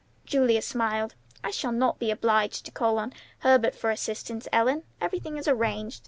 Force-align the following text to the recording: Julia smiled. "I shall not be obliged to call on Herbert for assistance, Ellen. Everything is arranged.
Julia 0.25 0.63
smiled. 0.63 1.13
"I 1.43 1.51
shall 1.51 1.71
not 1.71 1.99
be 1.99 2.09
obliged 2.09 2.65
to 2.65 2.71
call 2.71 2.97
on 2.97 3.13
Herbert 3.41 3.75
for 3.75 3.91
assistance, 3.91 4.47
Ellen. 4.51 4.81
Everything 4.99 5.37
is 5.37 5.47
arranged. 5.47 5.99